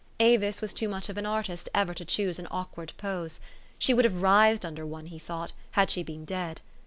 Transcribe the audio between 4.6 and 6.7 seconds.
under one, he thought, had she been dead.